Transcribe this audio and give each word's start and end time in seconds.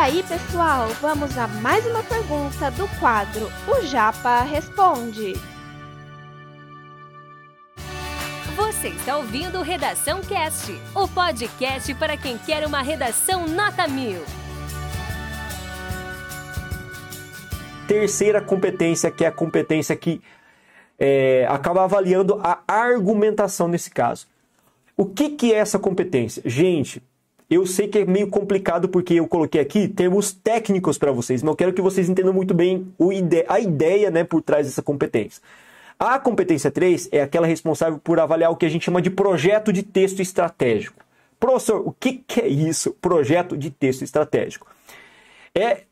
aí, 0.00 0.22
pessoal, 0.22 0.88
vamos 1.02 1.36
a 1.36 1.46
mais 1.46 1.84
uma 1.84 2.02
pergunta 2.02 2.70
do 2.70 2.88
quadro 2.98 3.52
O 3.68 3.84
Japa 3.84 4.40
Responde. 4.44 5.34
Você 8.56 8.88
está 8.88 9.18
ouvindo 9.18 9.60
Redação 9.60 10.22
Cast, 10.22 10.72
o 10.94 11.06
podcast 11.06 11.94
para 11.96 12.16
quem 12.16 12.38
quer 12.38 12.66
uma 12.66 12.80
redação 12.80 13.46
nota 13.46 13.86
mil. 13.86 14.22
Terceira 17.86 18.40
competência, 18.40 19.10
que 19.10 19.22
é 19.22 19.28
a 19.28 19.32
competência 19.32 19.94
que 19.94 20.22
é, 20.98 21.46
acaba 21.46 21.84
avaliando 21.84 22.40
a 22.42 22.62
argumentação 22.66 23.68
nesse 23.68 23.90
caso. 23.90 24.26
O 24.96 25.04
que, 25.04 25.28
que 25.28 25.52
é 25.52 25.58
essa 25.58 25.78
competência? 25.78 26.42
Gente, 26.46 27.02
eu 27.50 27.66
sei 27.66 27.88
que 27.88 27.98
é 27.98 28.04
meio 28.04 28.28
complicado 28.28 28.88
porque 28.88 29.14
eu 29.14 29.26
coloquei 29.26 29.60
aqui 29.60 29.88
termos 29.88 30.32
técnicos 30.32 30.96
para 30.96 31.10
vocês, 31.10 31.42
mas 31.42 31.50
eu 31.50 31.56
quero 31.56 31.72
que 31.72 31.82
vocês 31.82 32.08
entendam 32.08 32.32
muito 32.32 32.54
bem 32.54 32.86
a 33.48 33.58
ideia 33.58 34.08
né, 34.08 34.22
por 34.22 34.40
trás 34.40 34.66
dessa 34.66 34.80
competência. 34.80 35.42
A 35.98 36.18
competência 36.18 36.70
3 36.70 37.08
é 37.10 37.20
aquela 37.20 37.46
responsável 37.46 37.98
por 37.98 38.20
avaliar 38.20 38.52
o 38.52 38.56
que 38.56 38.64
a 38.64 38.68
gente 38.68 38.84
chama 38.84 39.02
de 39.02 39.10
projeto 39.10 39.72
de 39.72 39.82
texto 39.82 40.22
estratégico. 40.22 41.04
Professor, 41.38 41.82
o 41.86 41.92
que, 41.92 42.22
que 42.26 42.40
é 42.40 42.48
isso? 42.48 42.92
Projeto 43.00 43.56
de 43.56 43.70
texto 43.70 44.02
estratégico. 44.02 44.66
É 45.54 45.82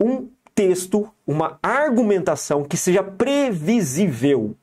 um 0.00 0.28
texto, 0.54 1.10
uma 1.26 1.58
argumentação 1.62 2.64
que 2.64 2.76
seja 2.76 3.02
previsível. 3.02 4.54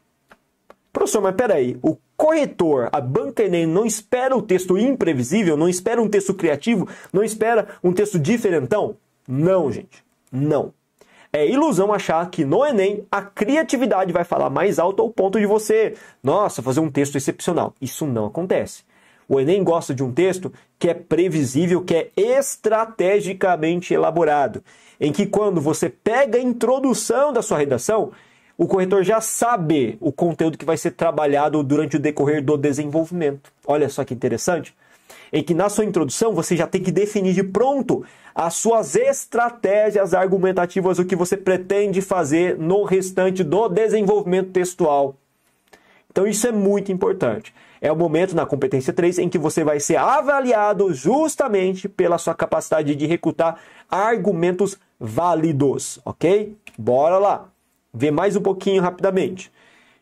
Professor, 0.93 1.21
mas 1.21 1.35
peraí, 1.35 1.77
o 1.81 1.97
corretor, 2.25 2.89
a 2.91 2.99
banca 2.99 3.43
Enem 3.43 3.67
não 3.67 3.85
espera 3.85 4.35
o 4.35 4.41
texto 4.41 4.79
imprevisível, 4.79 5.55
não 5.55 5.69
espera 5.69 6.01
um 6.01 6.09
texto 6.09 6.33
criativo, 6.33 6.89
não 7.13 7.23
espera 7.23 7.67
um 7.83 7.93
texto 7.93 8.17
diferentão? 8.17 8.97
Não, 9.27 9.71
gente, 9.71 10.03
não. 10.31 10.73
É 11.31 11.47
ilusão 11.47 11.93
achar 11.93 12.27
que 12.31 12.43
no 12.43 12.65
Enem 12.65 13.05
a 13.11 13.21
criatividade 13.21 14.11
vai 14.11 14.23
falar 14.23 14.49
mais 14.49 14.79
alto 14.79 15.03
ao 15.03 15.11
ponto 15.11 15.39
de 15.39 15.45
você, 15.45 15.93
nossa, 16.23 16.63
fazer 16.63 16.79
um 16.79 16.89
texto 16.89 17.15
excepcional. 17.15 17.75
Isso 17.79 18.07
não 18.07 18.25
acontece. 18.25 18.81
O 19.29 19.39
Enem 19.39 19.63
gosta 19.63 19.93
de 19.93 20.03
um 20.03 20.11
texto 20.11 20.51
que 20.79 20.89
é 20.89 20.95
previsível, 20.95 21.83
que 21.83 21.93
é 21.93 22.09
estrategicamente 22.17 23.93
elaborado, 23.93 24.63
em 24.99 25.11
que 25.11 25.27
quando 25.27 25.61
você 25.61 25.89
pega 25.89 26.39
a 26.39 26.41
introdução 26.41 27.31
da 27.31 27.43
sua 27.43 27.59
redação, 27.59 28.11
o 28.57 28.67
corretor 28.67 29.03
já 29.03 29.19
sabe 29.19 29.97
o 29.99 30.11
conteúdo 30.11 30.57
que 30.57 30.65
vai 30.65 30.77
ser 30.77 30.91
trabalhado 30.91 31.61
durante 31.61 31.97
o 31.97 31.99
decorrer 31.99 32.43
do 32.43 32.57
desenvolvimento. 32.57 33.51
Olha 33.65 33.89
só 33.89 34.03
que 34.05 34.13
interessante. 34.13 34.73
Em 35.31 35.43
que 35.43 35.53
na 35.53 35.67
sua 35.67 35.83
introdução 35.83 36.33
você 36.33 36.55
já 36.55 36.65
tem 36.65 36.81
que 36.81 36.91
definir 36.91 37.33
de 37.33 37.43
pronto 37.43 38.05
as 38.33 38.53
suas 38.55 38.95
estratégias 38.95 40.13
argumentativas, 40.13 40.99
o 40.99 41.05
que 41.05 41.15
você 41.15 41.35
pretende 41.35 42.01
fazer 42.01 42.57
no 42.57 42.83
restante 42.83 43.43
do 43.43 43.67
desenvolvimento 43.67 44.51
textual. 44.51 45.15
Então 46.09 46.25
isso 46.25 46.47
é 46.47 46.51
muito 46.51 46.91
importante. 46.91 47.53
É 47.81 47.91
o 47.91 47.95
momento 47.95 48.35
na 48.35 48.45
competência 48.45 48.93
3 48.93 49.19
em 49.19 49.29
que 49.29 49.37
você 49.37 49.65
vai 49.65 49.81
ser 49.81 49.97
avaliado 49.97 50.93
justamente 50.93 51.89
pela 51.89 52.17
sua 52.17 52.33
capacidade 52.33 52.95
de 52.95 53.05
recrutar 53.05 53.59
argumentos 53.91 54.79
válidos, 54.97 55.99
ok? 56.05 56.55
Bora 56.77 57.17
lá 57.17 57.49
ver 57.95 58.11
mais 58.11 58.35
um 58.35 58.41
pouquinho 58.41 58.81
rapidamente. 58.81 59.51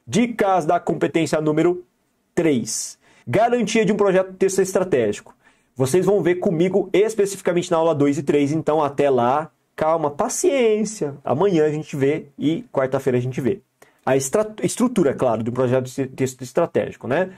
Dicas 0.06 0.66
da 0.66 0.80
competência 0.80 1.40
número 1.40 1.86
3. 2.36 2.98
Garantia 3.28 3.86
de 3.86 3.94
um 3.94 3.96
projeto 3.96 4.32
de 4.32 4.38
texto 4.38 4.62
estratégico. 4.62 5.36
Vocês 5.76 6.06
vão 6.06 6.22
ver 6.22 6.36
comigo 6.36 6.90
especificamente 6.92 7.72
na 7.72 7.78
aula 7.78 7.96
2 7.96 8.18
e 8.18 8.24
3, 8.24 8.52
então 8.52 8.84
até 8.84 9.10
lá, 9.10 9.50
calma, 9.76 10.12
paciência. 10.12 11.16
Amanhã 11.24 11.66
a 11.66 11.72
gente 11.72 11.96
vê 11.96 12.26
e 12.38 12.64
quarta-feira 12.72 13.18
a 13.18 13.22
gente 13.22 13.40
vê. 13.40 13.62
A 14.06 14.18
estrutura, 14.18 15.12
é 15.12 15.14
claro, 15.14 15.44
do 15.44 15.52
projeto 15.52 15.86
de 15.86 16.08
texto 16.08 16.42
estratégico, 16.42 17.08
né? 17.08 17.32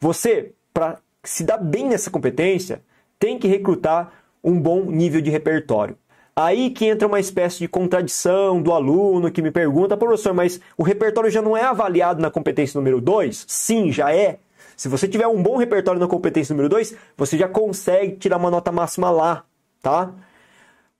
Você, 0.00 0.52
para 0.72 0.98
se 1.22 1.44
dar 1.44 1.58
bem 1.58 1.88
nessa 1.88 2.10
competência, 2.10 2.80
tem 3.18 3.38
que 3.38 3.46
recrutar 3.46 4.12
um 4.42 4.58
bom 4.58 4.84
nível 4.84 5.20
de 5.20 5.30
repertório. 5.30 5.96
Aí 6.38 6.68
que 6.68 6.84
entra 6.84 7.08
uma 7.08 7.18
espécie 7.18 7.60
de 7.60 7.66
contradição 7.66 8.60
do 8.60 8.70
aluno 8.70 9.30
que 9.30 9.40
me 9.40 9.50
pergunta, 9.50 9.96
professor, 9.96 10.34
mas 10.34 10.60
o 10.76 10.82
repertório 10.82 11.30
já 11.30 11.40
não 11.40 11.56
é 11.56 11.62
avaliado 11.62 12.20
na 12.20 12.30
competência 12.30 12.76
número 12.76 13.00
2? 13.00 13.46
Sim, 13.48 13.90
já 13.90 14.14
é. 14.14 14.38
Se 14.76 14.86
você 14.86 15.08
tiver 15.08 15.26
um 15.26 15.42
bom 15.42 15.56
repertório 15.56 15.98
na 15.98 16.06
competência 16.06 16.52
número 16.52 16.68
2, 16.68 16.94
você 17.16 17.38
já 17.38 17.48
consegue 17.48 18.16
tirar 18.16 18.36
uma 18.36 18.50
nota 18.50 18.70
máxima 18.70 19.10
lá, 19.10 19.44
tá? 19.80 20.12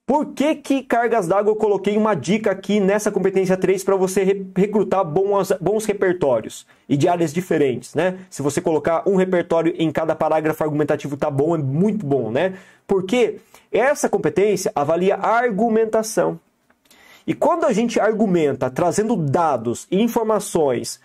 Por 0.07 0.27
que, 0.27 0.55
que 0.55 0.85
cargas 0.85 1.27
d'água 1.27 1.51
eu 1.51 1.57
coloquei 1.57 1.97
uma 1.97 2.15
dica 2.15 2.53
aqui 2.53 2.79
nessa 2.79 3.11
competência 3.11 3.57
3 3.57 3.83
para 3.83 3.97
você 3.97 4.23
re 4.23 4.47
recrutar 4.57 5.05
bons, 5.05 5.51
bons 5.61 5.85
repertórios 5.85 6.65
e 6.89 6.97
de 6.97 7.09
áreas 7.09 7.35
diferentes, 7.35 7.93
né? 7.93 8.17
Se 8.31 8.41
você 8.41 8.61
colocar 8.61 9.03
um 9.05 9.17
repertório 9.17 9.75
em 9.77 9.91
cada 9.91 10.15
parágrafo 10.15 10.63
argumentativo 10.63 11.17
tá 11.17 11.29
bom, 11.29 11.57
é 11.57 11.59
muito 11.59 12.07
bom, 12.07 12.31
né? 12.31 12.55
Porque 12.87 13.41
essa 13.73 14.09
competência 14.09 14.71
avalia 14.77 15.17
a 15.17 15.39
argumentação. 15.39 16.39
E 17.27 17.35
quando 17.35 17.65
a 17.65 17.73
gente 17.73 17.99
argumenta 17.99 18.71
trazendo 18.71 19.17
dados 19.17 19.89
e 19.91 20.01
informações, 20.01 21.01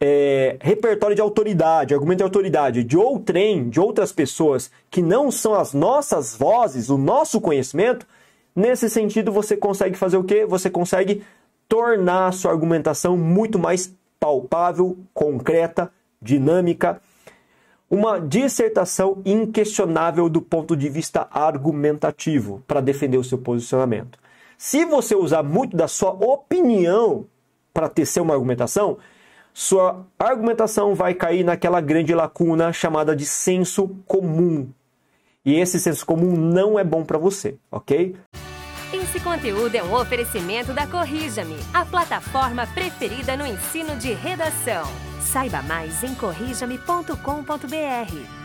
é, 0.00 0.56
repertório 0.58 1.14
de 1.14 1.20
autoridade, 1.20 1.92
argumento 1.92 2.18
de 2.18 2.24
autoridade 2.24 2.82
de 2.82 2.96
outrem, 2.96 3.68
de 3.68 3.78
outras 3.78 4.10
pessoas 4.10 4.70
que 4.90 5.02
não 5.02 5.30
são 5.30 5.54
as 5.54 5.74
nossas 5.74 6.34
vozes, 6.34 6.88
o 6.88 6.96
nosso 6.96 7.38
conhecimento, 7.38 8.06
Nesse 8.54 8.88
sentido, 8.88 9.32
você 9.32 9.56
consegue 9.56 9.96
fazer 9.96 10.16
o 10.16 10.24
quê? 10.24 10.44
Você 10.44 10.68
consegue 10.68 11.22
tornar 11.68 12.26
a 12.26 12.32
sua 12.32 12.50
argumentação 12.50 13.16
muito 13.16 13.58
mais 13.58 13.94
palpável, 14.20 14.98
concreta, 15.14 15.90
dinâmica, 16.20 17.00
uma 17.90 18.18
dissertação 18.18 19.20
inquestionável 19.24 20.28
do 20.28 20.40
ponto 20.40 20.76
de 20.76 20.88
vista 20.88 21.28
argumentativo 21.30 22.62
para 22.66 22.80
defender 22.80 23.18
o 23.18 23.24
seu 23.24 23.38
posicionamento. 23.38 24.18
Se 24.56 24.84
você 24.84 25.14
usar 25.14 25.42
muito 25.42 25.76
da 25.76 25.88
sua 25.88 26.10
opinião 26.10 27.26
para 27.74 27.88
tecer 27.88 28.22
uma 28.22 28.32
argumentação, 28.32 28.98
sua 29.52 30.06
argumentação 30.18 30.94
vai 30.94 31.14
cair 31.14 31.44
naquela 31.44 31.80
grande 31.80 32.14
lacuna 32.14 32.72
chamada 32.72 33.14
de 33.14 33.26
senso 33.26 33.88
comum. 34.06 34.70
E 35.44 35.54
esse 35.54 35.80
senso 35.80 36.06
comum 36.06 36.36
não 36.36 36.78
é 36.78 36.84
bom 36.84 37.04
para 37.04 37.18
você, 37.18 37.58
ok? 37.70 38.16
Esse 38.92 39.18
conteúdo 39.20 39.74
é 39.74 39.82
um 39.82 39.94
oferecimento 39.94 40.72
da 40.72 40.86
Corrija-me, 40.86 41.56
a 41.72 41.84
plataforma 41.84 42.66
preferida 42.66 43.36
no 43.36 43.46
ensino 43.46 43.96
de 43.96 44.12
redação. 44.12 44.86
Saiba 45.20 45.62
mais 45.62 46.04
em 46.04 46.14
corrijame.com.br. 46.14 48.41